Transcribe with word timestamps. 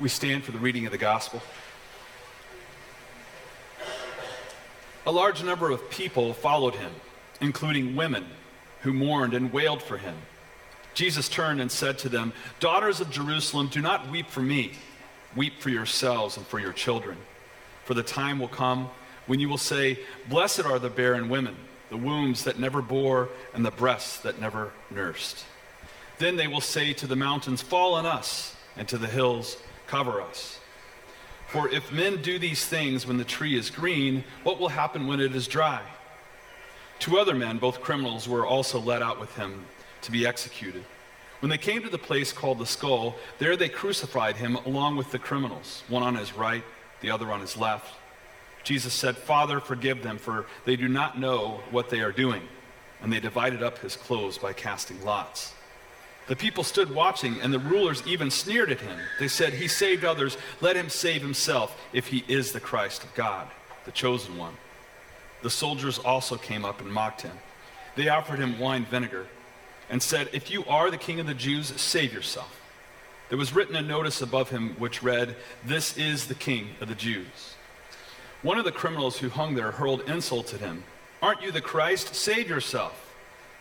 We 0.00 0.08
stand 0.08 0.44
for 0.44 0.52
the 0.52 0.58
reading 0.58 0.86
of 0.86 0.92
the 0.92 0.98
gospel. 0.98 1.40
A 5.06 5.12
large 5.12 5.44
number 5.44 5.70
of 5.70 5.88
people 5.90 6.32
followed 6.32 6.74
him, 6.74 6.90
including 7.40 7.94
women 7.94 8.26
who 8.80 8.92
mourned 8.92 9.34
and 9.34 9.52
wailed 9.52 9.82
for 9.82 9.98
him. 9.98 10.16
Jesus 10.94 11.28
turned 11.28 11.60
and 11.60 11.70
said 11.70 11.98
to 11.98 12.08
them, 12.08 12.32
Daughters 12.60 13.00
of 13.00 13.10
Jerusalem, 13.10 13.68
do 13.68 13.80
not 13.80 14.10
weep 14.10 14.28
for 14.28 14.40
me. 14.40 14.72
Weep 15.36 15.60
for 15.60 15.70
yourselves 15.70 16.36
and 16.36 16.46
for 16.46 16.58
your 16.58 16.72
children. 16.72 17.18
For 17.84 17.94
the 17.94 18.02
time 18.02 18.38
will 18.38 18.48
come 18.48 18.88
when 19.26 19.40
you 19.40 19.48
will 19.48 19.58
say, 19.58 19.98
Blessed 20.28 20.64
are 20.64 20.78
the 20.78 20.90
barren 20.90 21.28
women, 21.28 21.56
the 21.90 21.96
wombs 21.96 22.44
that 22.44 22.58
never 22.58 22.80
bore, 22.80 23.28
and 23.52 23.64
the 23.64 23.70
breasts 23.70 24.18
that 24.20 24.40
never 24.40 24.72
nursed. 24.90 25.44
Then 26.18 26.36
they 26.36 26.46
will 26.46 26.60
say 26.60 26.92
to 26.94 27.06
the 27.06 27.16
mountains, 27.16 27.60
Fall 27.60 27.94
on 27.94 28.06
us, 28.06 28.54
and 28.76 28.88
to 28.88 28.98
the 28.98 29.06
hills, 29.06 29.56
Cover 29.86 30.20
us. 30.20 30.58
For 31.48 31.68
if 31.68 31.92
men 31.92 32.20
do 32.22 32.38
these 32.38 32.66
things 32.66 33.06
when 33.06 33.16
the 33.16 33.24
tree 33.24 33.56
is 33.56 33.70
green, 33.70 34.24
what 34.42 34.58
will 34.58 34.68
happen 34.68 35.06
when 35.06 35.20
it 35.20 35.36
is 35.36 35.46
dry? 35.46 35.82
Two 36.98 37.18
other 37.18 37.34
men, 37.34 37.58
both 37.58 37.80
criminals, 37.80 38.28
were 38.28 38.46
also 38.46 38.80
led 38.80 39.02
out 39.02 39.20
with 39.20 39.34
him 39.36 39.64
to 40.02 40.10
be 40.10 40.26
executed. 40.26 40.84
When 41.40 41.50
they 41.50 41.58
came 41.58 41.82
to 41.82 41.90
the 41.90 41.98
place 41.98 42.32
called 42.32 42.58
the 42.58 42.66
skull, 42.66 43.16
there 43.38 43.56
they 43.56 43.68
crucified 43.68 44.36
him 44.36 44.56
along 44.56 44.96
with 44.96 45.10
the 45.10 45.18
criminals, 45.18 45.82
one 45.88 46.02
on 46.02 46.14
his 46.14 46.32
right, 46.34 46.64
the 47.00 47.10
other 47.10 47.30
on 47.30 47.40
his 47.40 47.56
left. 47.56 47.94
Jesus 48.62 48.94
said, 48.94 49.16
Father, 49.16 49.60
forgive 49.60 50.02
them, 50.02 50.16
for 50.16 50.46
they 50.64 50.74
do 50.74 50.88
not 50.88 51.18
know 51.20 51.60
what 51.70 51.90
they 51.90 52.00
are 52.00 52.12
doing. 52.12 52.42
And 53.02 53.12
they 53.12 53.20
divided 53.20 53.62
up 53.62 53.78
his 53.78 53.94
clothes 53.94 54.38
by 54.38 54.54
casting 54.54 55.04
lots. 55.04 55.52
The 56.26 56.36
people 56.36 56.64
stood 56.64 56.94
watching, 56.94 57.40
and 57.40 57.52
the 57.52 57.58
rulers 57.58 58.02
even 58.06 58.30
sneered 58.30 58.70
at 58.70 58.80
him. 58.80 58.98
They 59.18 59.28
said, 59.28 59.52
He 59.52 59.68
saved 59.68 60.04
others. 60.04 60.38
Let 60.60 60.76
him 60.76 60.88
save 60.88 61.20
himself 61.20 61.78
if 61.92 62.06
he 62.06 62.24
is 62.28 62.52
the 62.52 62.60
Christ 62.60 63.04
of 63.04 63.14
God, 63.14 63.48
the 63.84 63.92
chosen 63.92 64.38
one. 64.38 64.54
The 65.42 65.50
soldiers 65.50 65.98
also 65.98 66.36
came 66.36 66.64
up 66.64 66.80
and 66.80 66.90
mocked 66.90 67.22
him. 67.22 67.38
They 67.96 68.08
offered 68.08 68.38
him 68.38 68.58
wine 68.58 68.86
vinegar 68.86 69.26
and 69.90 70.02
said, 70.02 70.30
If 70.32 70.50
you 70.50 70.64
are 70.64 70.90
the 70.90 70.96
king 70.96 71.20
of 71.20 71.26
the 71.26 71.34
Jews, 71.34 71.66
save 71.80 72.14
yourself. 72.14 72.60
There 73.28 73.38
was 73.38 73.54
written 73.54 73.76
a 73.76 73.82
notice 73.82 74.22
above 74.22 74.48
him 74.48 74.70
which 74.78 75.02
read, 75.02 75.36
This 75.64 75.96
is 75.98 76.26
the 76.26 76.34
king 76.34 76.70
of 76.80 76.88
the 76.88 76.94
Jews. 76.94 77.54
One 78.42 78.58
of 78.58 78.64
the 78.64 78.72
criminals 78.72 79.18
who 79.18 79.28
hung 79.28 79.54
there 79.54 79.72
hurled 79.72 80.08
insults 80.08 80.54
at 80.54 80.60
him. 80.60 80.84
Aren't 81.22 81.42
you 81.42 81.52
the 81.52 81.60
Christ? 81.60 82.14
Save 82.14 82.48
yourself. 82.48 83.14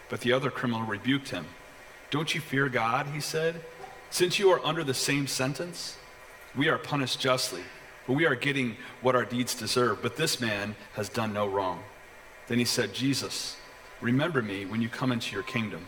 But 0.09 0.21
the 0.21 0.33
other 0.33 0.49
criminal 0.49 0.85
rebuked 0.85 1.29
him. 1.29 1.45
Don't 2.13 2.35
you 2.35 2.41
fear 2.41 2.69
God, 2.69 3.07
he 3.07 3.19
said, 3.19 3.59
since 4.11 4.37
you 4.37 4.51
are 4.51 4.63
under 4.63 4.83
the 4.83 4.93
same 4.93 5.25
sentence? 5.25 5.97
We 6.55 6.69
are 6.69 6.77
punished 6.77 7.19
justly, 7.19 7.63
for 8.05 8.15
we 8.15 8.27
are 8.27 8.35
getting 8.35 8.77
what 9.01 9.15
our 9.15 9.25
deeds 9.25 9.55
deserve, 9.55 10.03
but 10.03 10.15
this 10.15 10.39
man 10.39 10.75
has 10.93 11.09
done 11.09 11.33
no 11.33 11.47
wrong. 11.47 11.79
Then 12.47 12.59
he 12.59 12.65
said, 12.65 12.93
Jesus, 12.93 13.57
remember 13.99 14.43
me 14.43 14.67
when 14.67 14.79
you 14.79 14.89
come 14.89 15.11
into 15.11 15.33
your 15.33 15.41
kingdom. 15.41 15.87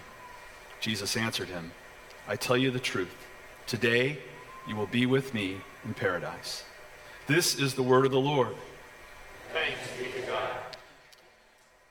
Jesus 0.81 1.15
answered 1.15 1.49
him, 1.49 1.71
I 2.27 2.37
tell 2.37 2.57
you 2.57 2.71
the 2.71 2.79
truth. 2.79 3.27
Today 3.67 4.17
you 4.67 4.75
will 4.75 4.87
be 4.87 5.05
with 5.05 5.31
me 5.31 5.57
in 5.85 5.93
paradise. 5.93 6.63
This 7.27 7.59
is 7.59 7.75
the 7.75 7.83
word 7.83 8.03
of 8.03 8.11
the 8.11 8.19
Lord. 8.19 8.55
Thanks 9.53 9.77
be 9.99 10.19
to 10.19 10.25
God. 10.25 10.44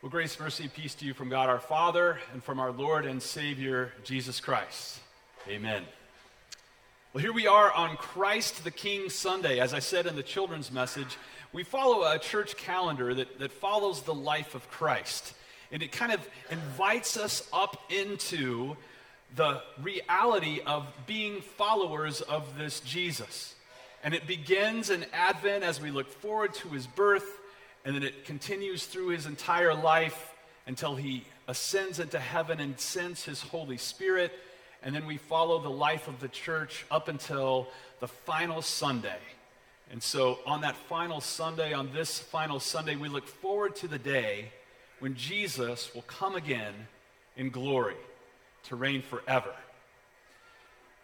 Well, 0.04 0.10
grace, 0.10 0.38
mercy, 0.38 0.68
peace 0.68 0.94
to 0.96 1.06
you 1.06 1.14
from 1.14 1.30
God 1.30 1.48
our 1.48 1.58
Father 1.58 2.18
and 2.34 2.44
from 2.44 2.60
our 2.60 2.70
Lord 2.70 3.06
and 3.06 3.22
Savior, 3.22 3.90
Jesus 4.04 4.38
Christ. 4.38 5.00
Amen. 5.48 5.82
Well, 7.14 7.22
here 7.22 7.32
we 7.32 7.46
are 7.46 7.72
on 7.72 7.96
Christ 7.96 8.64
the 8.64 8.70
King 8.70 9.08
Sunday. 9.08 9.60
As 9.60 9.72
I 9.72 9.78
said 9.78 10.04
in 10.04 10.14
the 10.14 10.22
children's 10.22 10.70
message, 10.70 11.16
we 11.54 11.64
follow 11.64 12.04
a 12.04 12.18
church 12.18 12.58
calendar 12.58 13.14
that, 13.14 13.38
that 13.38 13.50
follows 13.50 14.02
the 14.02 14.12
life 14.12 14.54
of 14.54 14.68
Christ. 14.68 15.32
And 15.72 15.82
it 15.82 15.90
kind 15.90 16.12
of 16.12 16.20
invites 16.50 17.16
us 17.16 17.48
up 17.50 17.80
into 17.88 18.76
the 19.36 19.62
reality 19.80 20.60
of 20.66 20.86
being 21.06 21.40
followers 21.40 22.20
of 22.20 22.58
this 22.58 22.80
Jesus. 22.80 23.54
And 24.02 24.12
it 24.12 24.26
begins 24.26 24.90
in 24.90 25.06
Advent 25.14 25.64
as 25.64 25.80
we 25.80 25.90
look 25.90 26.10
forward 26.10 26.52
to 26.56 26.68
his 26.68 26.86
birth, 26.86 27.40
and 27.84 27.94
then 27.94 28.02
it 28.02 28.24
continues 28.24 28.86
through 28.86 29.08
his 29.08 29.26
entire 29.26 29.74
life 29.74 30.34
until 30.66 30.96
he 30.96 31.24
ascends 31.46 32.00
into 32.00 32.18
heaven 32.18 32.60
and 32.60 32.78
sends 32.78 33.24
his 33.24 33.42
Holy 33.42 33.76
Spirit. 33.76 34.32
And 34.82 34.94
then 34.94 35.06
we 35.06 35.16
follow 35.16 35.60
the 35.60 35.70
life 35.70 36.08
of 36.08 36.20
the 36.20 36.28
church 36.28 36.86
up 36.90 37.08
until 37.08 37.68
the 38.00 38.08
final 38.08 38.62
Sunday. 38.62 39.18
And 39.90 40.02
so, 40.02 40.38
on 40.46 40.62
that 40.62 40.76
final 40.76 41.20
Sunday, 41.20 41.74
on 41.74 41.92
this 41.92 42.18
final 42.18 42.58
Sunday, 42.58 42.96
we 42.96 43.08
look 43.08 43.26
forward 43.26 43.76
to 43.76 43.88
the 43.88 43.98
day 43.98 44.50
when 44.98 45.14
Jesus 45.14 45.94
will 45.94 46.02
come 46.02 46.34
again 46.34 46.72
in 47.36 47.50
glory 47.50 47.96
to 48.64 48.76
reign 48.76 49.02
forever. 49.02 49.54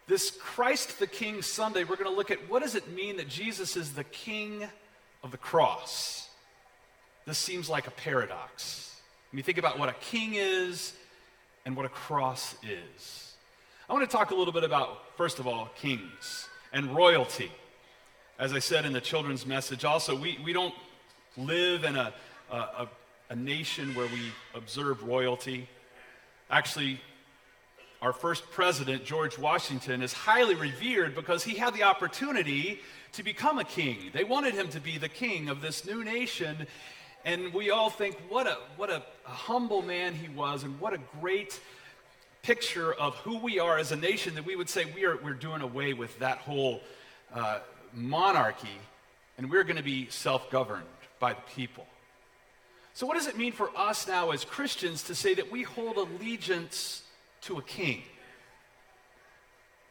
This 0.06 0.30
Christ 0.30 0.98
the 0.98 1.06
King 1.06 1.42
Sunday, 1.42 1.84
we're 1.84 1.96
going 1.96 2.10
to 2.10 2.16
look 2.16 2.30
at 2.30 2.48
what 2.48 2.62
does 2.62 2.74
it 2.74 2.88
mean 2.88 3.18
that 3.18 3.28
Jesus 3.28 3.76
is 3.76 3.92
the 3.92 4.04
king 4.04 4.66
of 5.22 5.30
the 5.30 5.36
cross? 5.36 6.29
This 7.26 7.38
seems 7.38 7.68
like 7.68 7.86
a 7.86 7.90
paradox. 7.90 8.94
When 9.30 9.38
you 9.38 9.42
think 9.42 9.58
about 9.58 9.78
what 9.78 9.88
a 9.88 9.94
king 9.94 10.34
is 10.34 10.92
and 11.64 11.76
what 11.76 11.86
a 11.86 11.90
cross 11.90 12.54
is. 12.62 13.34
I 13.88 13.92
want 13.92 14.08
to 14.08 14.16
talk 14.16 14.30
a 14.30 14.34
little 14.34 14.52
bit 14.52 14.64
about, 14.64 15.16
first 15.16 15.38
of 15.38 15.46
all, 15.46 15.70
kings 15.76 16.48
and 16.72 16.94
royalty. 16.94 17.50
As 18.38 18.52
I 18.52 18.58
said 18.58 18.84
in 18.84 18.92
the 18.92 19.00
children's 19.00 19.46
message, 19.46 19.84
also, 19.84 20.16
we, 20.16 20.38
we 20.44 20.52
don't 20.52 20.74
live 21.36 21.84
in 21.84 21.96
a, 21.96 22.12
a, 22.50 22.56
a 22.56 22.88
a 23.30 23.36
nation 23.36 23.94
where 23.94 24.08
we 24.08 24.32
observe 24.54 25.04
royalty. 25.04 25.68
Actually, 26.50 27.00
our 28.02 28.12
first 28.12 28.50
president, 28.50 29.04
George 29.04 29.38
Washington, 29.38 30.02
is 30.02 30.12
highly 30.12 30.56
revered 30.56 31.14
because 31.14 31.44
he 31.44 31.54
had 31.54 31.72
the 31.72 31.84
opportunity 31.84 32.80
to 33.12 33.22
become 33.22 33.58
a 33.58 33.64
king. 33.64 34.10
They 34.12 34.24
wanted 34.24 34.54
him 34.54 34.68
to 34.70 34.80
be 34.80 34.98
the 34.98 35.08
king 35.08 35.48
of 35.48 35.62
this 35.62 35.86
new 35.86 36.02
nation. 36.02 36.66
And 37.24 37.52
we 37.52 37.70
all 37.70 37.90
think 37.90 38.16
what 38.28 38.46
a, 38.46 38.56
what 38.76 38.90
a, 38.90 39.02
a 39.26 39.30
humble 39.30 39.82
man 39.82 40.14
he 40.14 40.28
was, 40.28 40.62
and 40.62 40.80
what 40.80 40.94
a 40.94 40.98
great 41.20 41.60
picture 42.42 42.92
of 42.94 43.14
who 43.16 43.38
we 43.38 43.58
are 43.58 43.78
as 43.78 43.92
a 43.92 43.96
nation 43.96 44.34
that 44.34 44.46
we 44.46 44.56
would 44.56 44.68
say 44.68 44.86
we 44.94 45.04
are, 45.04 45.16
we're 45.16 45.34
doing 45.34 45.60
away 45.60 45.92
with 45.92 46.18
that 46.20 46.38
whole 46.38 46.80
uh, 47.34 47.58
monarchy, 47.92 48.68
and 49.36 49.50
we're 49.50 49.64
going 49.64 49.76
to 49.76 49.82
be 49.82 50.08
self 50.08 50.50
governed 50.50 50.86
by 51.18 51.34
the 51.34 51.42
people. 51.54 51.86
So, 52.94 53.06
what 53.06 53.14
does 53.14 53.26
it 53.26 53.36
mean 53.36 53.52
for 53.52 53.70
us 53.76 54.08
now 54.08 54.30
as 54.30 54.44
Christians 54.44 55.02
to 55.04 55.14
say 55.14 55.34
that 55.34 55.50
we 55.50 55.62
hold 55.62 55.96
allegiance 55.96 57.02
to 57.42 57.58
a 57.58 57.62
king? 57.62 58.02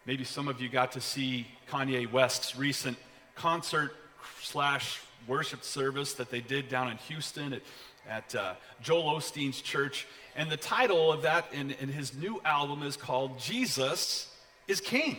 Maybe 0.06 0.23
some 0.23 0.47
of 0.47 0.59
you 0.59 0.69
got 0.69 0.94
to 0.94 1.01
see 1.01 1.48
Kanye 1.69 2.12
West's 2.12 2.57
recent 2.57 2.98
concert 3.36 3.95
slash 4.42 5.01
worship 5.27 5.63
service 5.63 6.13
that 6.13 6.30
they 6.30 6.42
did 6.42 6.69
down 6.69 6.89
in 6.89 6.98
Houston 6.98 7.54
at, 7.54 7.62
at 8.07 8.36
uh, 8.36 8.54
Joel 8.81 9.19
Osteen's 9.19 9.62
church. 9.62 10.07
And 10.36 10.50
the 10.50 10.57
title 10.57 11.12
of 11.12 11.24
that 11.24 11.45
in, 11.54 11.71
in 11.71 11.89
his 11.89 12.16
new 12.16 12.42
album 12.45 12.83
is 12.83 12.95
called 12.98 13.39
Jesus 13.39 14.33
is 14.68 14.80
King. 14.81 15.18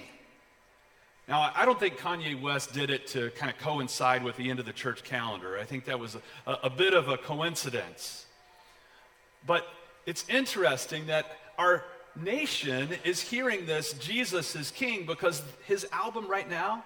Now, 1.29 1.52
I 1.55 1.64
don't 1.64 1.79
think 1.79 1.99
Kanye 1.99 2.41
West 2.41 2.73
did 2.73 2.91
it 2.91 3.06
to 3.08 3.31
kind 3.31 3.52
of 3.52 3.58
coincide 3.58 4.25
with 4.25 4.37
the 4.37 4.50
end 4.50 4.58
of 4.58 4.67
the 4.67 4.73
church 4.73 5.05
calendar. 5.05 5.58
I 5.58 5.64
think 5.64 5.85
that 5.85 5.99
was 5.99 6.17
a, 6.46 6.53
a 6.64 6.70
bit 6.70 6.93
of 6.93 7.08
a 7.08 7.17
coincidence. 7.17 8.26
But 9.46 9.67
it's 10.06 10.29
interesting 10.29 11.06
that 11.06 11.26
our 11.56 11.85
nation 12.17 12.88
is 13.05 13.20
hearing 13.20 13.67
this 13.67 13.93
Jesus 13.94 14.56
is 14.56 14.70
King 14.70 15.06
because 15.06 15.43
his 15.67 15.87
album 15.93 16.26
right 16.26 16.49
now 16.50 16.82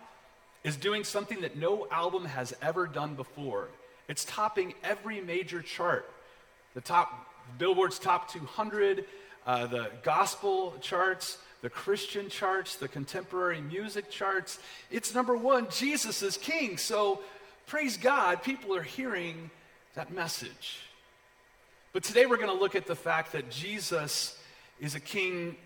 is 0.64 0.76
doing 0.76 1.04
something 1.04 1.42
that 1.42 1.56
no 1.56 1.86
album 1.90 2.24
has 2.24 2.54
ever 2.62 2.86
done 2.86 3.14
before. 3.14 3.68
It's 4.08 4.24
topping 4.24 4.74
every 4.82 5.20
major 5.20 5.62
chart. 5.62 6.10
The 6.74 6.80
top, 6.80 7.30
Billboard's 7.58 7.98
top 7.98 8.30
200, 8.30 9.04
uh, 9.46 9.66
the 9.66 9.90
gospel 10.02 10.74
charts, 10.80 11.38
the 11.60 11.70
Christian 11.70 12.28
charts, 12.28 12.76
the 12.76 12.88
contemporary 12.88 13.60
music 13.60 14.10
charts. 14.10 14.58
It's 14.90 15.14
number 15.14 15.36
one 15.36 15.68
Jesus 15.70 16.22
is 16.22 16.36
King. 16.36 16.78
So 16.78 17.20
praise 17.66 17.96
God, 17.96 18.42
people 18.42 18.74
are 18.74 18.82
hearing 18.82 19.50
that 19.94 20.12
message. 20.12 20.80
But 21.92 22.02
today 22.02 22.26
we're 22.26 22.36
going 22.38 22.48
to 22.48 22.60
look 22.60 22.74
at 22.74 22.86
the 22.86 22.96
fact 22.96 23.32
that 23.32 23.50
Jesus 23.50 24.38
is 24.80 24.94
a 24.94 25.00
king, 25.00 25.56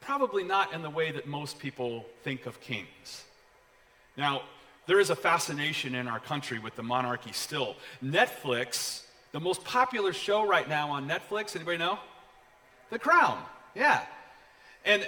probably 0.00 0.42
not 0.42 0.72
in 0.72 0.82
the 0.82 0.90
way 0.90 1.10
that 1.12 1.26
most 1.26 1.58
people 1.58 2.06
think 2.22 2.46
of 2.46 2.60
kings. 2.60 3.24
Now, 4.16 4.42
there 4.86 5.00
is 5.00 5.10
a 5.10 5.16
fascination 5.16 5.94
in 5.94 6.08
our 6.08 6.20
country 6.20 6.58
with 6.58 6.76
the 6.76 6.82
monarchy 6.82 7.32
still. 7.32 7.76
Netflix, 8.02 9.02
the 9.32 9.40
most 9.40 9.64
popular 9.64 10.12
show 10.12 10.46
right 10.46 10.68
now 10.68 10.90
on 10.90 11.08
Netflix, 11.08 11.56
anybody 11.56 11.78
know? 11.78 11.98
The 12.90 12.98
Crown. 12.98 13.42
Yeah. 13.74 14.02
And 14.84 15.06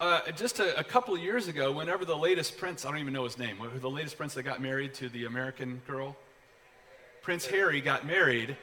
uh, 0.00 0.30
just 0.32 0.58
a, 0.58 0.78
a, 0.78 0.82
couple 0.82 1.14
of 1.14 1.20
years 1.20 1.46
ago, 1.46 1.70
whenever 1.70 2.04
the 2.04 2.16
latest 2.16 2.56
prince, 2.56 2.84
I 2.84 2.90
don't 2.90 2.98
even 2.98 3.12
know 3.12 3.24
his 3.24 3.38
name, 3.38 3.58
the 3.80 3.90
latest 3.90 4.16
prince 4.16 4.34
that 4.34 4.42
got 4.42 4.60
married 4.60 4.94
to 4.94 5.08
the 5.08 5.26
American 5.26 5.80
girl, 5.86 6.16
Prince 7.20 7.46
Harry 7.46 7.80
got 7.80 8.04
married. 8.04 8.56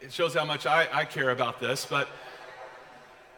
It 0.00 0.12
shows 0.12 0.34
how 0.34 0.44
much 0.44 0.66
I, 0.66 0.86
I 0.92 1.04
care 1.04 1.30
about 1.30 1.58
this, 1.58 1.84
but 1.84 2.08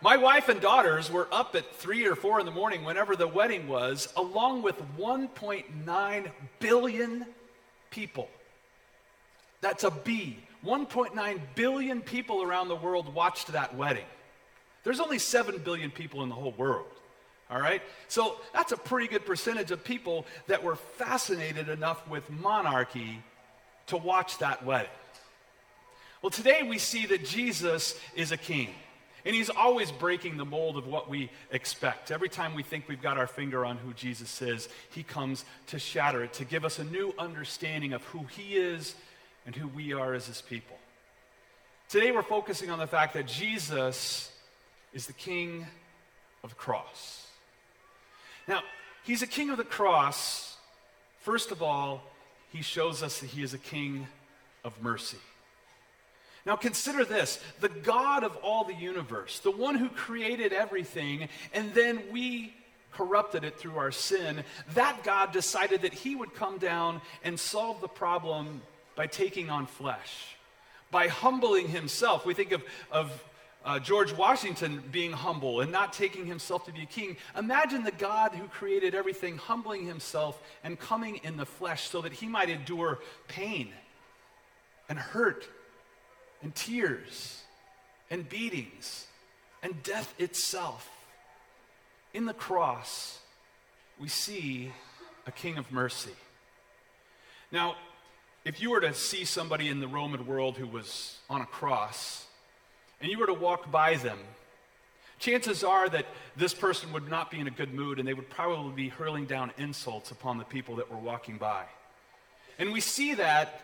my 0.03 0.17
wife 0.17 0.49
and 0.49 0.61
daughters 0.61 1.11
were 1.11 1.29
up 1.31 1.55
at 1.55 1.75
three 1.75 2.07
or 2.07 2.15
four 2.15 2.41
in 2.41 2.47
the 2.47 2.53
morning 2.53 2.85
whenever 2.85 3.17
the 3.17 3.29
wedding 3.29 3.69
was, 3.69 4.13
along 4.17 4.63
with 4.63 4.77
1.9 4.99 6.31
billion 6.59 7.27
people. 7.91 8.29
That's 9.61 9.85
a 9.85 9.91
B. 9.91 10.39
1.9 10.65 11.41
billion 11.55 12.01
people 12.01 12.43
around 12.43 12.69
the 12.69 12.77
world 12.77 13.15
watched 13.15 13.49
that 13.49 13.77
wedding. 13.77 14.05
There's 14.85 15.01
only 15.01 15.19
7 15.19 15.59
billion 15.59 15.91
people 15.91 16.23
in 16.23 16.29
the 16.29 16.35
whole 16.35 16.53
world. 16.53 16.87
All 17.51 17.61
right? 17.61 17.83
So 18.09 18.37
that's 18.55 18.73
a 18.73 18.77
pretty 18.77 19.09
good 19.09 19.27
percentage 19.27 19.71
of 19.71 19.83
people 19.85 20.25
that 20.47 20.63
were 20.63 20.77
fascinated 20.77 21.69
enough 21.69 22.09
with 22.09 22.29
monarchy 22.31 23.23
to 23.89 23.97
watch 23.97 24.39
that 24.39 24.65
wedding. 24.65 24.91
Well, 26.23 26.31
today 26.31 26.63
we 26.63 26.79
see 26.79 27.07
that 27.07 27.25
Jesus 27.25 27.99
is 28.15 28.31
a 28.31 28.37
king. 28.37 28.69
And 29.25 29.35
he's 29.35 29.51
always 29.51 29.93
breaking 29.93 30.37
the 30.37 30.45
mold 30.45 30.77
of 30.77 30.87
what 30.87 31.09
we 31.09 31.31
expect. 31.51 32.11
Every 32.11 32.29
time 32.29 32.55
we 32.55 32.63
think 32.63 32.89
we've 32.89 33.03
got 33.03 33.19
our 33.19 33.27
finger 33.27 33.65
on 33.65 33.77
who 33.77 33.93
Jesus 33.93 34.41
is, 34.41 34.69
he 34.91 35.03
comes 35.03 35.45
to 35.69 35.79
shatter 35.79 36.25
it, 36.25 36.33
to 36.35 36.45
give 36.45 36.65
us 36.65 36.79
a 36.79 36.85
new 36.85 37.13
understanding 37.19 37.93
of 37.93 38.03
who 38.05 38.25
he 38.31 38.57
is 38.57 38.95
and 39.47 39.55
who 39.55 39.69
we 39.69 39.93
are 39.93 40.15
as 40.15 40.27
his 40.27 40.41
people. 40.41 40.77
Today 41.89 42.13
we're 42.13 42.23
focusing 42.23 42.71
on 42.71 42.79
the 42.79 42.87
fact 42.87 43.15
that 43.15 43.27
Jesus 43.27 44.33
is 44.93 45.07
the 45.07 45.13
king 45.13 45.67
of 46.43 46.51
the 46.51 46.57
cross. 46.57 47.27
Now, 48.49 48.63
he's 49.03 49.23
a 49.23 49.27
king 49.27 49.51
of 49.51 49.59
the 49.59 49.65
cross. 49.65 50.57
First 51.21 51.51
of 51.51 51.63
all, 51.63 52.03
he 52.53 52.63
shows 52.63 53.03
us 53.03 53.21
that 53.21 53.27
he 53.29 53.43
is 53.43 53.55
a 53.55 53.59
king 53.59 54.07
of 54.65 54.81
mercy. 54.83 55.19
Now 56.47 56.57
consider 56.57 57.05
this 57.05 57.41
the 57.61 57.69
God 57.69 58.25
of 58.25 58.37
all 58.37 58.65
the 58.65 58.75
universe, 58.75 59.41
the 59.41 59.51
one 59.51 59.75
who 59.75 59.89
created 59.89 60.53
everything, 60.53 61.29
and 61.53 61.73
then 61.75 62.03
we 62.11 62.55
corrupted 62.93 63.45
it 63.45 63.59
through 63.59 63.79
our 63.79 63.93
sin, 63.93 64.43
that 64.75 65.05
God 65.05 65.33
decided 65.33 65.83
that 65.83 65.95
he 65.95 66.15
would 66.15 66.35
come 66.35 66.59
down 66.59 67.01
and 67.23 67.39
solve 67.39 67.81
the 67.81 67.89
problem 67.89 68.63
by 68.97 69.07
taking 69.07 69.49
on 69.49 69.67
flesh, 69.67 70.37
by 70.91 71.07
humbling 71.09 71.69
himself. 71.69 72.27
We 72.27 72.35
think 72.35 72.53
of, 72.53 72.65
of 72.91 73.25
uh, 73.65 73.79
George 73.79 74.13
Washington 74.13 74.83
being 74.91 75.13
humble 75.13 75.61
and 75.61 75.71
not 75.71 75.93
taking 75.93 76.27
himself 76.27 76.67
to 76.67 76.73
be 76.73 76.83
a 76.83 76.87
king. 76.87 77.17
Imagine 77.39 77.85
the 77.85 77.93
God 77.93 78.35
who 78.35 78.49
created 78.49 78.95
everything 78.95 79.37
humbling 79.37 79.87
himself 79.87 80.43
and 80.65 80.79
coming 80.79 81.21
in 81.23 81.37
the 81.37 81.47
flesh 81.47 81.89
so 81.89 82.01
that 82.01 82.13
he 82.13 82.27
might 82.27 82.51
endure 82.51 82.99
pain 83.29 83.69
and 84.89 84.99
hurt 84.99 85.47
and 86.43 86.55
tears 86.55 87.43
and 88.11 88.29
beatings 88.29 89.07
and 89.63 89.83
death 89.83 90.15
itself. 90.19 90.91
In 92.13 92.25
the 92.27 92.35
cross, 92.35 93.21
we 93.99 94.09
see 94.09 94.73
a 95.27 95.31
king 95.31 95.59
of 95.59 95.71
mercy. 95.71 96.15
Now, 97.53 97.77
if 98.45 98.61
you 98.61 98.71
were 98.71 98.81
to 98.81 98.95
see 98.95 99.25
somebody 99.25 99.69
in 99.69 99.81
the 99.81 99.89
Roman 99.89 100.27
world 100.27 100.57
who 100.57 100.67
was 100.67 101.19
on 101.29 101.41
a 101.41 101.47
cross, 101.47 102.27
and 103.01 103.11
you 103.11 103.19
were 103.19 103.27
to 103.27 103.35
walk 103.35 103.71
by 103.71 103.97
them, 103.97 104.19
chances 105.19 105.63
are 105.63 105.89
that 105.89 106.07
this 106.37 106.55
person 106.55 106.93
would 106.93 107.09
not 107.09 107.31
be 107.31 107.39
in 107.39 107.47
a 107.47 107.51
good 107.51 107.75
mood 107.75 107.99
and 107.99 108.09
they 108.09 108.15
would 108.15 108.31
probably 108.31 108.73
be 108.73 108.89
hurling 108.89 109.27
down 109.27 109.53
insults 109.59 110.11
upon 110.11 110.39
the 110.39 110.45
people 110.45 110.77
that 110.77 110.91
were 110.91 110.99
walking 110.99 111.37
by. 111.37 111.65
And 112.59 112.73
we 112.73 112.81
see 112.81 113.15
that 113.15 113.61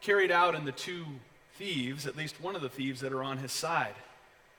carried 0.00 0.30
out 0.30 0.54
in 0.54 0.64
the 0.64 0.72
two 0.72 1.04
thieves, 1.58 2.06
at 2.06 2.16
least 2.16 2.40
one 2.40 2.56
of 2.56 2.62
the 2.62 2.68
thieves 2.68 3.00
that 3.00 3.12
are 3.12 3.22
on 3.22 3.38
his 3.38 3.52
side, 3.52 3.94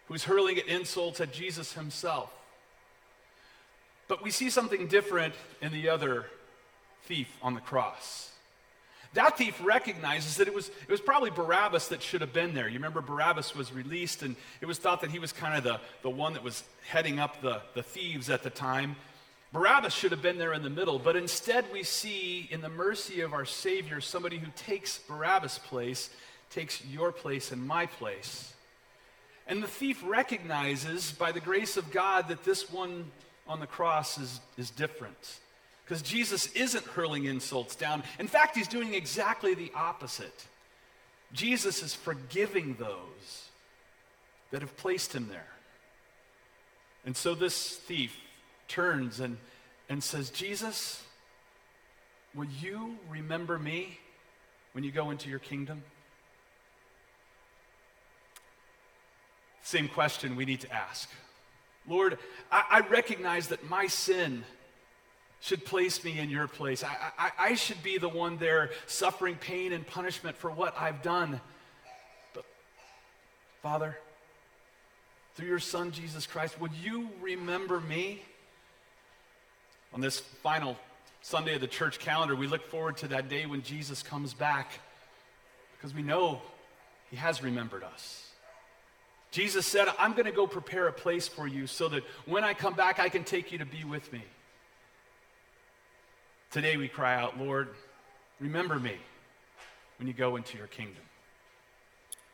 who's 0.08 0.24
hurling 0.24 0.60
insults 0.68 1.20
at 1.22 1.34
Jesus 1.34 1.74
himself. 1.74 2.34
But 4.08 4.24
we 4.24 4.32
see 4.32 4.50
something 4.50 4.88
different 4.88 5.34
in 5.62 5.72
the 5.72 5.90
other 5.90 6.26
thief 7.04 7.28
on 7.42 7.54
the 7.54 7.62
cross. 7.62 8.32
That 9.14 9.38
thief 9.38 9.60
recognizes 9.64 10.38
that 10.38 10.48
it 10.48 10.54
was, 10.54 10.70
it 10.70 10.90
was 10.90 11.02
probably 11.02 11.32
Barabbas 11.32 11.88
that 11.90 12.02
should 12.02 12.22
have 12.22 12.34
been 12.34 12.54
there. 12.54 12.68
You 12.68 12.76
remember 12.76 13.02
Barabbas 13.02 13.56
was 13.56 13.72
released, 13.72 14.22
and 14.22 14.36
it 14.62 14.66
was 14.66 14.78
thought 14.78 15.02
that 15.02 15.12
he 15.12 15.20
was 15.20 15.32
kind 15.32 15.58
of 15.58 15.64
the, 15.64 15.80
the 16.04 16.10
one 16.10 16.34
that 16.34 16.44
was 16.44 16.64
heading 16.88 17.20
up 17.20 17.42
the, 17.42 17.62
the 17.74 17.84
thieves 17.84 18.30
at 18.30 18.44
the 18.44 18.50
time. 18.50 18.96
Barabbas 19.54 19.94
should 19.94 20.12
have 20.12 20.22
been 20.22 20.38
there 20.38 20.54
in 20.54 20.62
the 20.62 20.70
middle, 20.70 21.00
but 21.00 21.16
instead 21.16 21.66
we 21.72 21.84
see 21.84 22.48
in 22.52 22.62
the 22.62 22.70
mercy 22.70 23.22
of 23.22 23.34
our 23.34 23.46
Savior 23.46 24.02
somebody 24.02 24.38
who 24.38 24.52
takes 24.56 25.00
Barabbas' 25.00 25.58
place 25.58 26.10
takes 26.50 26.84
your 26.86 27.12
place 27.12 27.52
and 27.52 27.66
my 27.66 27.86
place. 27.86 28.54
And 29.48 29.64
the 29.64 29.68
thief 29.68 30.04
recognizes 30.06 31.12
by 31.12 31.32
the 31.32 31.40
grace 31.40 31.78
of 31.78 31.92
God 31.92 32.28
that 32.28 32.44
this 32.44 32.72
one 32.72 33.12
on 33.48 33.60
the 33.60 33.68
cross 33.68 34.18
is, 34.18 34.40
is 34.58 34.70
different. 34.70 35.40
Because 35.86 36.02
Jesus 36.02 36.48
isn't 36.48 36.86
hurling 36.86 37.26
insults 37.26 37.76
down. 37.76 38.04
In 38.20 38.28
fact, 38.28 38.58
he's 38.58 38.68
doing 38.68 38.94
exactly 38.94 39.54
the 39.54 39.72
opposite. 39.74 40.46
Jesus 41.32 41.82
is 41.82 41.94
forgiving 41.94 42.76
those 42.78 43.50
that 44.52 44.62
have 44.62 44.76
placed 44.76 45.14
him 45.16 45.30
there. 45.30 45.48
And 47.06 47.16
so 47.16 47.36
this 47.36 47.78
thief 47.78 48.18
turns 48.68 49.22
and, 49.22 49.38
and 49.88 50.04
says, 50.04 50.30
Jesus, 50.30 51.04
will 52.36 52.48
you 52.62 52.98
remember 53.10 53.58
me 53.58 54.00
when 54.74 54.84
you 54.84 54.92
go 54.92 55.10
into 55.10 55.30
your 55.30 55.40
kingdom? 55.40 55.84
Same 59.68 59.90
question 59.90 60.38
we 60.38 60.46
need 60.46 60.62
to 60.62 60.74
ask. 60.74 61.10
Lord, 61.90 62.18
I, 62.50 62.64
I 62.72 62.80
recognize 62.88 63.50
that 63.50 63.70
my 63.70 63.88
sin 63.88 64.46
should 65.42 65.66
place 65.66 66.06
me 66.06 66.20
in 66.20 66.30
your 66.30 66.48
place. 66.48 66.86
I, 66.86 66.96
I, 67.20 67.32
I, 67.38 67.56
should 67.56 67.84
be 67.84 67.98
the 67.98 68.08
one 68.08 68.38
there 68.38 68.70
suffering 68.86 69.36
pain 69.36 69.74
and 69.74 69.86
punishment 69.86 70.38
for 70.38 70.50
what 70.50 70.74
I've 70.80 71.02
done. 71.02 71.42
But, 72.34 72.46
Father, 73.62 73.98
through 75.36 75.50
your 75.50 75.60
Son, 75.60 75.92
Jesus 75.92 76.26
Christ, 76.26 76.62
would 76.62 76.72
you 76.82 77.10
remember 77.20 77.82
me? 77.82 78.22
On 79.94 80.00
this 80.00 80.22
final 80.22 80.78
Sunday 81.22 81.56
of 81.56 81.60
the 81.60 81.68
church 81.68 82.00
calendar, 82.00 82.38
we 82.38 82.48
look 82.48 82.72
forward 82.72 82.96
to 83.00 83.10
that 83.10 83.28
day 83.28 83.46
when 83.46 83.64
Jesus 83.64 84.02
comes 84.02 84.34
back 84.34 84.80
because 85.76 85.94
we 85.94 86.04
know 86.04 86.42
he 87.12 87.18
has 87.18 87.44
remembered 87.44 87.84
us. 87.84 88.27
Jesus 89.32 89.66
said, 89.66 89.88
I'm 90.00 90.14
going 90.14 90.26
to 90.26 90.32
go 90.32 90.48
prepare 90.48 90.88
a 90.88 90.94
place 90.94 91.28
for 91.28 91.48
you 91.48 91.68
so 91.68 91.90
that 91.90 92.04
when 92.26 92.44
I 92.44 92.54
come 92.54 92.74
back, 92.74 93.00
I 93.00 93.10
can 93.10 93.24
take 93.24 93.52
you 93.52 93.58
to 93.58 93.66
be 93.66 93.84
with 93.84 94.12
me. 94.14 94.24
Today 96.52 96.78
we 96.78 96.88
cry 96.88 97.16
out, 97.16 97.38
Lord, 97.38 97.70
remember 98.40 98.80
me 98.80 98.96
when 99.98 100.08
you 100.08 100.14
go 100.14 100.38
into 100.38 100.58
your 100.58 100.68
kingdom. 100.68 101.04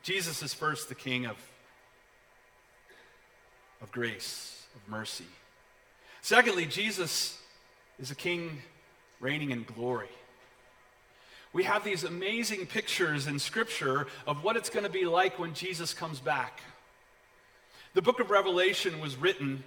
Jesus 0.02 0.42
is 0.42 0.54
first 0.54 0.88
the 0.88 0.94
king 0.94 1.26
of, 1.26 1.36
of 3.82 3.90
grace, 3.90 4.66
of 4.74 4.88
mercy. 4.88 5.24
Secondly, 6.20 6.64
Jesus 6.64 7.38
is 7.98 8.10
a 8.10 8.14
king 8.14 8.62
reigning 9.18 9.50
in 9.50 9.64
glory. 9.64 10.08
We 11.52 11.64
have 11.64 11.84
these 11.84 12.04
amazing 12.04 12.66
pictures 12.66 13.26
in 13.26 13.38
Scripture 13.38 14.06
of 14.26 14.44
what 14.44 14.56
it's 14.56 14.70
going 14.70 14.84
to 14.84 14.90
be 14.90 15.06
like 15.06 15.38
when 15.38 15.54
Jesus 15.54 15.94
comes 15.94 16.20
back. 16.20 16.60
The 17.94 18.02
book 18.02 18.18
of 18.18 18.28
Revelation 18.30 18.98
was 18.98 19.14
written, 19.14 19.62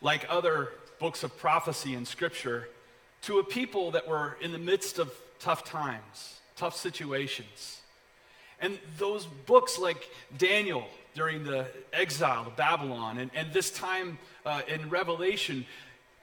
like 0.00 0.24
other 0.30 0.70
books 0.98 1.22
of 1.22 1.36
prophecy 1.36 1.94
in 1.94 2.06
Scripture, 2.06 2.66
to 3.22 3.38
a 3.38 3.44
people 3.44 3.90
that 3.90 4.08
were 4.08 4.38
in 4.40 4.52
the 4.52 4.58
midst 4.58 4.98
of 4.98 5.12
tough 5.38 5.64
times, 5.64 6.40
tough 6.56 6.74
situations. 6.74 7.82
And 8.58 8.78
those 8.96 9.26
books, 9.26 9.78
like 9.78 10.08
Daniel 10.38 10.86
during 11.14 11.44
the 11.44 11.66
exile 11.92 12.46
of 12.46 12.56
Babylon, 12.56 13.18
and, 13.18 13.30
and 13.34 13.52
this 13.52 13.70
time 13.70 14.18
uh, 14.46 14.62
in 14.66 14.88
Revelation, 14.88 15.66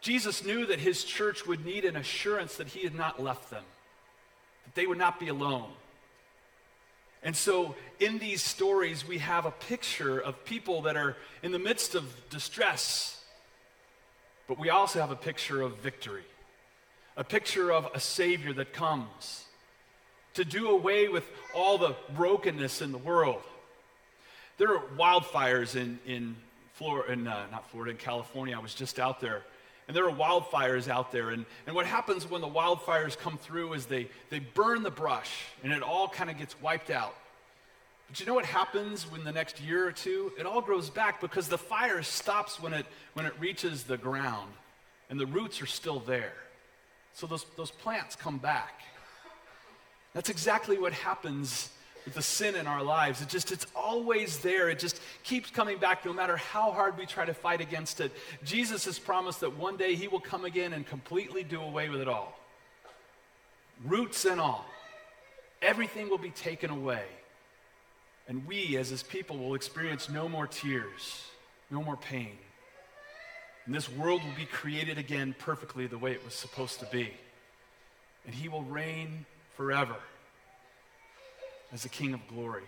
Jesus 0.02 0.44
knew 0.44 0.66
that 0.66 0.80
his 0.80 1.04
church 1.04 1.46
would 1.46 1.64
need 1.64 1.86
an 1.86 1.96
assurance 1.96 2.56
that 2.56 2.70
he 2.70 2.82
had 2.82 2.96
not 2.96 3.22
left 3.22 3.52
them, 3.52 3.64
that 4.66 4.74
they 4.74 4.88
would 4.88 4.98
not 4.98 5.20
be 5.20 5.28
alone, 5.28 5.70
and 7.22 7.36
so, 7.36 7.76
in 8.00 8.18
these 8.18 8.42
stories, 8.42 9.06
we 9.06 9.18
have 9.18 9.46
a 9.46 9.52
picture 9.52 10.20
of 10.20 10.46
people 10.46 10.84
that 10.84 10.96
are 10.96 11.18
in 11.44 11.52
the 11.52 11.60
midst 11.60 11.94
of 11.96 12.06
distress, 12.30 13.22
but 14.48 14.58
we 14.58 14.70
also 14.70 15.02
have 15.02 15.12
a 15.12 15.18
picture 15.18 15.62
of 15.62 15.78
victory, 15.80 16.24
a 17.18 17.24
picture 17.24 17.72
of 17.72 17.90
a 17.94 18.00
Savior 18.00 18.54
that 18.54 18.72
comes 18.72 19.44
to 20.36 20.46
do 20.46 20.70
away 20.70 21.10
with 21.10 21.30
all 21.54 21.78
the 21.78 21.96
brokenness 22.16 22.82
in 22.82 22.94
the 22.94 22.98
world. 22.98 23.42
There 24.58 24.74
are 24.74 24.84
wildfires 24.98 25.76
in, 25.76 26.00
in 26.06 26.38
Florida, 26.76 27.12
in, 27.12 27.28
uh, 27.28 27.48
not 27.52 27.70
Florida, 27.70 27.92
in 27.92 27.98
California. 27.98 28.56
I 28.56 28.62
was 28.62 28.74
just 28.74 29.00
out 29.00 29.20
there. 29.20 29.44
And 29.90 29.96
there 29.96 30.08
are 30.08 30.16
wildfires 30.16 30.88
out 30.88 31.12
there. 31.12 31.32
And, 31.32 31.48
and 31.66 31.76
what 31.76 31.88
happens 31.88 32.30
when 32.30 32.42
the 32.42 32.48
wildfires 32.48 33.18
come 33.18 33.40
through 33.40 33.74
is 33.74 33.88
they, 33.88 34.08
they 34.30 34.38
burn 34.38 34.84
the 34.84 34.92
brush 34.92 35.46
and 35.64 35.74
it 35.74 35.82
all 35.82 36.08
kind 36.08 36.30
of 36.30 36.38
gets 36.38 36.62
wiped 36.62 36.92
out. 36.92 37.16
But 38.08 38.20
you 38.20 38.28
know 38.28 38.36
what 38.36 38.46
happens 38.46 39.12
when 39.12 39.24
the 39.24 39.32
next 39.32 39.60
year 39.60 39.88
or 39.88 39.92
two? 39.92 40.32
It 40.38 40.46
all 40.46 40.62
grows 40.62 40.92
back 40.92 41.20
because 41.20 41.50
the 41.50 41.58
fire 41.58 42.04
stops 42.04 42.62
when 42.62 42.72
it, 42.72 42.86
when 43.14 43.26
it 43.26 43.34
reaches 43.40 43.82
the 43.84 43.98
ground 43.98 44.52
and 45.10 45.20
the 45.20 45.26
roots 45.26 45.60
are 45.60 45.66
still 45.66 46.00
there. 46.00 46.34
So 47.14 47.26
those, 47.26 47.48
those 47.58 47.72
plants 47.72 48.16
come 48.16 48.38
back. 48.38 48.82
That's 50.14 50.30
exactly 50.30 50.78
what 50.78 50.94
happens 50.94 51.72
with 52.06 52.14
the 52.14 52.22
sin 52.22 52.56
in 52.56 52.68
our 52.68 52.84
lives. 52.84 53.22
It 53.22 53.30
just, 53.30 53.52
it's 53.52 53.68
always 53.76 54.40
there. 54.40 54.70
It 54.70 54.80
just 54.80 55.02
keeps 55.24 55.50
coming 55.50 55.78
back 55.78 56.06
no 56.06 56.14
matter 56.14 56.38
how 56.38 56.72
hard 56.72 56.98
we 56.98 57.06
try 57.06 57.26
to 57.26 57.34
fight 57.34 57.62
against 57.62 58.02
it. 58.02 58.12
Jesus 58.44 58.86
has 58.86 58.98
promised 58.98 59.42
that 59.42 59.58
one 59.58 59.78
day 59.78 59.96
he 59.96 60.08
will 60.08 60.20
come 60.20 60.46
again 60.46 60.74
and 60.74 60.86
completely 60.86 61.44
do 61.44 61.62
away 61.62 61.90
with 61.90 62.02
it 62.02 62.08
all. 62.08 62.38
Roots 63.86 64.26
and 64.26 64.40
all. 64.40 64.66
Everything 65.62 66.10
will 66.10 66.18
be 66.18 66.32
taken 66.32 66.70
away. 66.70 67.04
And 68.28 68.46
we, 68.46 68.78
as 68.78 68.90
his 68.90 69.04
people, 69.04 69.38
will 69.38 69.56
experience 69.56 70.10
no 70.10 70.30
more 70.30 70.48
tears, 70.48 71.26
no 71.72 71.82
more 71.82 71.98
pain. 71.98 72.38
And 73.66 73.76
this 73.76 73.90
world 73.90 74.22
will 74.24 74.36
be 74.36 74.46
created 74.46 74.98
again 74.98 75.36
perfectly 75.38 75.88
the 75.88 75.98
way 75.98 76.12
it 76.12 76.24
was 76.24 76.34
supposed 76.34 76.80
to 76.80 76.86
be. 76.88 77.12
And 78.26 78.34
he 78.34 78.48
will 78.48 78.64
reign 78.64 79.26
forever 79.56 79.96
as 81.72 81.84
the 81.84 81.90
King 81.90 82.14
of 82.14 82.28
glory. 82.28 82.64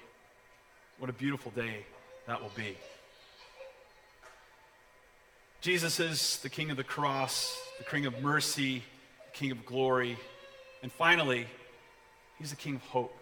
What 0.99 1.09
a 1.09 1.13
beautiful 1.13 1.51
day 1.51 1.85
that 2.27 2.41
will 2.41 2.51
be. 2.55 2.77
Jesus 5.61 5.99
is 5.99 6.37
the 6.39 6.49
King 6.49 6.71
of 6.71 6.77
the 6.77 6.83
cross, 6.83 7.59
the 7.77 7.83
King 7.83 8.05
of 8.05 8.21
mercy, 8.21 8.83
the 9.31 9.37
King 9.37 9.51
of 9.51 9.65
glory, 9.65 10.17
and 10.83 10.91
finally, 10.91 11.45
he's 12.39 12.49
the 12.49 12.55
King 12.55 12.75
of 12.75 12.81
hope. 12.83 13.15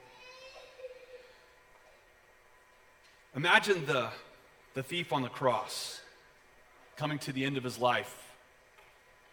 Imagine 3.35 3.85
the, 3.85 4.09
the 4.73 4.83
thief 4.83 5.13
on 5.13 5.21
the 5.21 5.29
cross 5.29 6.01
coming 6.97 7.19
to 7.19 7.31
the 7.31 7.45
end 7.45 7.57
of 7.57 7.63
his 7.63 7.77
life, 7.77 8.33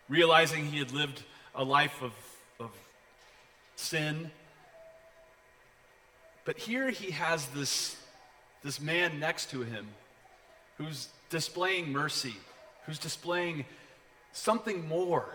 realizing 0.09 0.67
he 0.67 0.79
had 0.79 0.93
lived 0.93 1.23
a 1.55 1.65
life 1.65 2.03
of, 2.03 2.12
of 2.61 2.71
sin 3.76 4.31
but 6.47 6.57
here 6.57 6.88
he 6.91 7.11
has 7.11 7.45
this, 7.49 7.97
this 8.62 8.81
man 8.81 9.21
next 9.21 9.50
to 9.50 9.62
him 9.62 9.88
who's 10.79 11.09
displaying 11.29 11.93
mercy, 11.93 12.37
who's 12.87 13.00
displaying 13.00 13.67
something 14.33 14.87
more. 14.88 15.29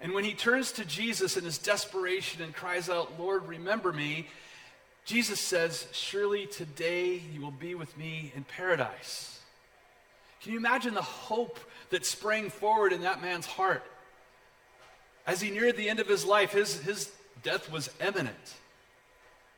And 0.00 0.12
when 0.12 0.24
he 0.24 0.34
turns 0.34 0.72
to 0.72 0.84
Jesus 0.84 1.36
in 1.36 1.44
his 1.44 1.58
desperation 1.58 2.42
and 2.42 2.52
cries 2.54 2.90
out, 2.90 3.18
Lord, 3.18 3.46
remember 3.46 3.92
me, 3.92 4.26
Jesus 5.04 5.40
says, 5.40 5.86
Surely 5.92 6.46
today 6.46 7.22
you 7.32 7.40
will 7.40 7.52
be 7.52 7.74
with 7.74 7.96
me 7.96 8.32
in 8.34 8.44
paradise. 8.44 9.40
Can 10.42 10.52
you 10.52 10.58
imagine 10.58 10.94
the 10.94 11.02
hope 11.02 11.58
that 11.90 12.04
sprang 12.04 12.50
forward 12.50 12.92
in 12.92 13.02
that 13.02 13.22
man's 13.22 13.46
heart? 13.46 13.84
As 15.24 15.40
he 15.40 15.50
neared 15.50 15.76
the 15.76 15.88
end 15.88 16.00
of 16.00 16.08
his 16.08 16.24
life, 16.24 16.52
his, 16.52 16.80
his 16.80 17.12
death 17.42 17.70
was 17.70 17.90
imminent. 18.00 18.54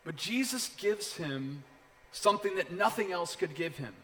But 0.04 0.16
Jesus 0.16 0.70
gives 0.76 1.16
him 1.16 1.62
something 2.12 2.56
that 2.56 2.72
nothing 2.72 3.12
else 3.12 3.36
could 3.36 3.54
give 3.54 3.76
him. 3.76 3.94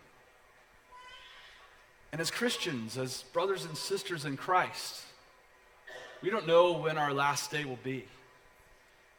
And 2.13 2.21
as 2.21 2.31
Christians, 2.31 2.97
as 2.97 3.23
brothers 3.33 3.65
and 3.65 3.77
sisters 3.77 4.25
in 4.25 4.37
Christ, 4.37 5.03
we 6.23 6.31
don't 6.31 6.47
know 6.47 6.73
when 6.73 6.99
our 6.99 7.13
last 7.13 7.51
day 7.51 7.65
will 7.65 7.79
be. 7.83 8.07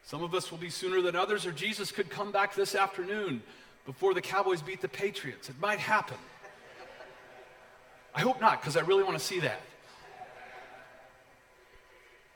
Some 0.03 0.23
of 0.23 0.33
us 0.33 0.51
will 0.51 0.57
be 0.57 0.69
sooner 0.69 1.01
than 1.01 1.15
others, 1.15 1.45
or 1.45 1.51
Jesus 1.51 1.91
could 1.91 2.09
come 2.09 2.31
back 2.31 2.55
this 2.55 2.75
afternoon 2.75 3.43
before 3.85 4.13
the 4.13 4.21
Cowboys 4.21 4.61
beat 4.61 4.81
the 4.81 4.87
Patriots. 4.87 5.49
It 5.49 5.59
might 5.59 5.79
happen. 5.79 6.17
I 8.15 8.21
hope 8.21 8.39
not, 8.39 8.61
because 8.61 8.77
I 8.77 8.81
really 8.81 9.03
want 9.03 9.17
to 9.17 9.23
see 9.23 9.41
that. 9.41 9.61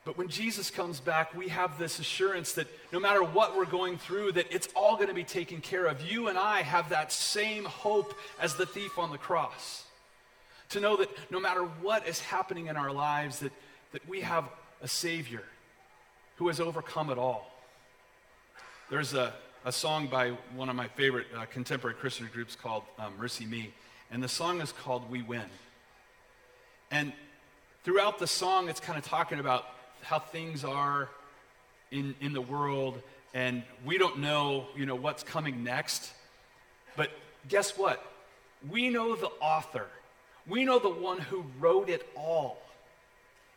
But 0.04 0.18
when 0.18 0.30
Jesus 0.30 0.72
comes 0.72 1.00
back, 1.00 1.36
we 1.36 1.50
have 1.50 1.78
this 1.78 2.00
assurance 2.00 2.54
that 2.54 2.68
no 2.92 3.00
matter 3.00 3.24
what 3.24 3.56
we're 3.56 3.66
going 3.66 4.00
through, 4.00 4.32
that 4.32 4.48
it's 4.50 4.68
all 4.76 4.96
going 4.96 5.10
to 5.10 5.14
be 5.14 5.24
taken 5.24 5.62
care 5.62 5.86
of. 5.86 6.02
You 6.12 6.28
and 6.28 6.40
I 6.40 6.64
have 6.64 6.90
that 6.90 7.12
same 7.12 7.66
hope 7.66 8.16
as 8.40 8.56
the 8.56 8.66
thief 8.66 8.98
on 8.98 9.12
the 9.12 9.20
cross. 9.20 9.84
To 10.70 10.80
know 10.80 10.98
that 10.98 11.10
no 11.30 11.40
matter 11.40 11.62
what 11.62 12.08
is 12.08 12.20
happening 12.20 12.68
in 12.68 12.78
our 12.78 12.92
lives, 12.92 13.40
that, 13.40 13.52
that 13.92 14.08
we 14.10 14.22
have 14.22 14.46
a 14.82 14.88
Savior 14.88 15.44
who 16.38 16.48
has 16.48 16.60
overcome 16.60 17.12
it 17.12 17.20
all. 17.20 17.52
There's 18.90 19.14
a, 19.14 19.34
a 19.66 19.72
song 19.72 20.08
by 20.08 20.32
one 20.56 20.68
of 20.70 20.76
my 20.76 20.88
favorite 20.88 21.28
uh, 21.38 21.46
contemporary 21.46 21.96
Christian 21.96 22.28
groups 22.34 22.56
called 22.56 22.84
um, 22.98 23.14
MercyMe, 23.20 23.68
and 24.10 24.24
the 24.24 24.28
song 24.28 24.62
is 24.62 24.72
called 24.72 25.10
We 25.12 25.22
Win. 25.22 25.46
And 26.90 27.14
throughout 27.84 28.18
the 28.18 28.26
song, 28.26 28.68
it's 28.68 28.80
kind 28.80 28.98
of 28.98 29.06
talking 29.06 29.40
about 29.40 29.66
how 30.04 30.20
things 30.20 30.64
are 30.64 31.10
in, 31.92 32.16
in 32.22 32.34
the 32.34 32.42
world, 32.42 33.02
and 33.34 33.64
we 33.86 33.98
don't 33.98 34.20
know, 34.20 34.68
you 34.76 34.86
know, 34.86 34.96
what's 34.96 35.24
coming 35.24 35.64
next. 35.64 36.12
But 36.96 37.10
guess 37.48 37.78
what? 37.78 38.04
We 38.70 38.90
know 38.90 39.16
the 39.16 39.32
author. 39.40 39.88
We 40.48 40.66
know 40.66 40.80
the 40.80 40.90
one 40.90 41.20
who 41.20 41.46
wrote 41.60 41.90
it 41.90 42.08
all. 42.16 42.62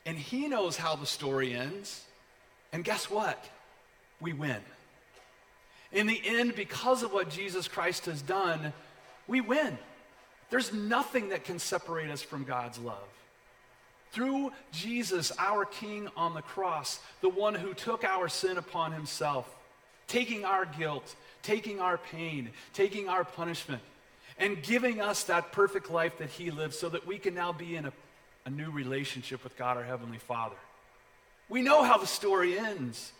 And 0.07 0.19
he 0.19 0.49
knows 0.49 0.77
how 0.77 0.97
the 0.97 1.07
story 1.07 1.55
ends. 1.55 2.05
And 2.73 2.85
guess 2.85 3.11
what? 3.11 3.43
We 4.21 4.33
win. 4.33 4.61
In 5.93 6.07
the 6.07 6.21
end, 6.25 6.55
because 6.55 7.03
of 7.03 7.13
what 7.13 7.31
Jesus 7.31 7.69
Christ 7.69 8.07
has 8.07 8.21
done, 8.21 8.73
we 9.27 9.41
win. 9.41 9.79
There's 10.51 10.73
nothing 10.73 11.31
that 11.31 11.45
can 11.45 11.59
separate 11.59 12.11
us 12.11 12.23
from 12.23 12.45
God's 12.45 12.79
love. 12.79 13.09
Through 14.13 14.53
Jesus, 14.71 15.33
our 15.39 15.65
King 15.65 16.09
on 16.17 16.35
the 16.35 16.43
cross, 16.43 17.01
the 17.21 17.29
one 17.29 17.55
who 17.55 17.75
took 17.75 18.05
our 18.05 18.29
sin 18.29 18.59
upon 18.59 18.93
himself, 18.93 19.53
taking 20.07 20.45
our 20.45 20.65
guilt, 20.65 21.15
taking 21.43 21.81
our 21.81 21.99
pain, 21.99 22.51
taking 22.73 23.09
our 23.09 23.25
punishment, 23.25 23.83
and 24.39 24.63
giving 24.63 25.01
us 25.01 25.25
that 25.25 25.53
perfect 25.53 25.91
life 25.91 26.19
that 26.19 26.31
he 26.31 26.51
lived 26.51 26.75
so 26.75 26.89
that 26.89 27.07
we 27.07 27.19
can 27.19 27.35
now 27.35 27.53
be 27.53 27.77
in 27.77 27.87
a, 27.87 27.93
a 28.47 28.51
new 28.51 28.71
relationship 28.71 29.43
with 29.43 29.57
God, 29.57 29.77
our 29.77 29.85
Heavenly 29.85 30.19
Father. 30.19 30.57
We 31.49 31.63
know 31.63 31.83
how 31.83 31.99
the 31.99 32.07
story 32.07 32.59
ends. 32.59 33.13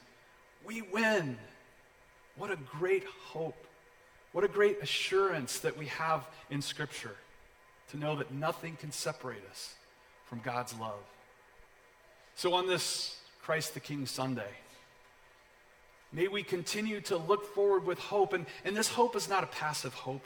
We 0.65 0.83
win. 0.83 1.39
What 2.37 2.51
a 2.51 2.57
great 2.57 3.05
hope. 3.05 3.67
What 4.33 4.45
a 4.45 4.49
great 4.49 4.83
assurance 4.83 5.61
that 5.61 5.77
we 5.77 5.87
have 5.87 6.25
in 6.51 6.63
Scripture 6.63 7.15
to 7.91 7.97
know 7.97 8.17
that 8.17 8.33
nothing 8.33 8.77
can 8.77 8.91
separate 8.91 9.45
us 9.51 9.75
from 10.35 10.43
God's 10.43 10.75
love. 10.81 10.99
So, 12.35 12.55
on 12.55 12.67
this 12.67 13.17
Christ 13.41 13.75
the 13.75 13.79
King 13.79 14.05
Sunday, 14.05 14.51
may 16.13 16.27
we 16.27 16.43
continue 16.43 17.01
to 17.03 17.17
look 17.17 17.55
forward 17.55 17.87
with 17.87 18.01
hope. 18.01 18.33
And, 18.33 18.45
and 18.65 18.77
this 18.77 18.89
hope 18.89 19.15
is 19.15 19.29
not 19.29 19.45
a 19.45 19.47
passive 19.47 19.95
hope. 19.95 20.25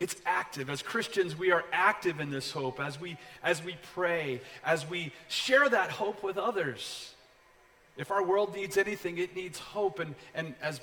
It's 0.00 0.16
active. 0.24 0.70
As 0.70 0.80
Christians, 0.80 1.36
we 1.36 1.50
are 1.52 1.66
active 1.70 2.18
in 2.18 2.30
this 2.30 2.50
hope 2.50 2.80
as 2.80 2.98
we, 2.98 3.18
as 3.42 3.62
we 3.62 3.76
pray, 3.94 4.40
as 4.64 4.88
we 4.88 5.12
share 5.28 5.68
that 5.68 5.90
hope 5.90 6.22
with 6.22 6.38
others. 6.38 7.12
If 7.98 8.10
our 8.10 8.24
world 8.24 8.54
needs 8.54 8.78
anything, 8.78 9.18
it 9.18 9.36
needs 9.36 9.58
hope. 9.58 9.98
And, 9.98 10.14
and 10.34 10.54
as, 10.62 10.80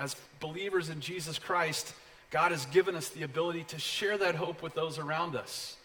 as 0.00 0.16
believers 0.40 0.88
in 0.88 0.98
Jesus 0.98 1.38
Christ, 1.38 1.94
God 2.32 2.50
has 2.50 2.66
given 2.66 2.96
us 2.96 3.10
the 3.10 3.22
ability 3.22 3.62
to 3.68 3.78
share 3.78 4.18
that 4.18 4.34
hope 4.34 4.64
with 4.64 4.74
those 4.74 4.98
around 4.98 5.36
us. 5.36 5.76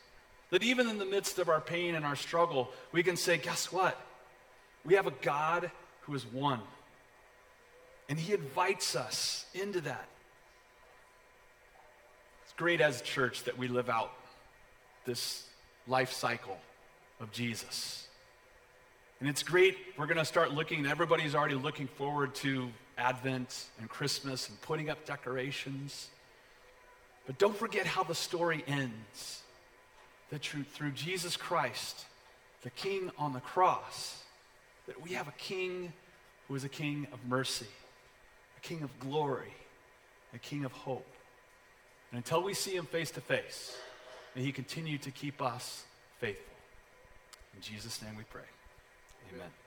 That 0.52 0.64
even 0.64 0.88
in 0.90 0.98
the 0.98 1.06
midst 1.06 1.40
of 1.40 1.50
our 1.50 1.62
pain 1.62 1.96
and 1.96 2.06
our 2.06 2.16
struggle, 2.16 2.70
we 2.92 3.04
can 3.04 3.18
say, 3.18 3.38
guess 3.38 3.72
what? 3.72 4.00
We 4.86 4.96
have 4.96 5.08
a 5.08 5.14
God 5.22 5.72
who 6.02 6.14
is 6.14 6.26
one. 6.26 6.62
And 8.10 8.20
he 8.20 8.34
invites 8.34 8.96
us 8.96 9.46
into 9.54 9.82
that. 9.82 10.08
It's 12.44 12.54
great 12.54 12.82
as 12.82 13.00
a 13.00 13.04
church 13.04 13.44
that 13.46 13.58
we 13.58 13.70
live 13.70 13.90
out 13.90 14.12
this 15.06 15.46
life 15.88 16.12
cycle 16.12 16.58
of 17.22 17.32
Jesus. 17.32 18.08
And 19.22 19.30
it's 19.30 19.44
great. 19.44 19.78
We're 19.98 20.08
going 20.08 20.18
to 20.18 20.26
start 20.26 20.52
looking, 20.52 20.86
everybody's 20.86 21.36
already 21.36 21.56
looking 21.56 21.88
forward 21.88 22.36
to 22.36 22.70
Advent 22.98 23.68
and 23.80 23.88
Christmas 23.88 24.50
and 24.50 24.60
putting 24.62 24.90
up 24.90 25.06
decorations. 25.06 26.10
But 27.26 27.38
don't 27.38 27.56
forget 27.56 27.86
how 27.86 28.04
the 28.04 28.16
story 28.16 28.64
ends 28.68 29.42
that 30.32 30.44
through 30.46 30.92
Jesus 30.92 31.38
Christ, 31.38 32.06
the 32.64 32.72
King 32.72 33.12
on 33.18 33.34
the 33.34 33.40
cross, 33.40 34.24
that 34.88 35.02
we 35.02 35.12
have 35.12 35.28
a 35.28 35.34
King 35.34 35.94
who 36.48 36.56
is 36.56 36.64
a 36.64 36.70
King 36.70 37.08
of 37.14 37.20
mercy, 37.28 37.68
a 38.58 38.62
King 38.62 38.82
of 38.82 39.00
glory, 39.00 39.54
a 40.34 40.40
King 40.40 40.66
of 40.66 40.72
hope. 40.72 41.08
And 42.12 42.18
until 42.18 42.42
we 42.42 42.54
see 42.54 42.76
him 42.76 42.86
face 42.86 43.12
to 43.12 43.22
face, 43.22 43.78
May 44.36 44.44
he 44.44 44.52
continue 44.52 44.98
to 45.00 45.12
keep 45.12 45.42
us 45.42 45.84
faithful. 46.20 46.56
In 47.56 47.62
Jesus' 47.62 48.02
name 48.02 48.16
we 48.16 48.24
pray. 48.24 48.48
Amen. 49.34 49.61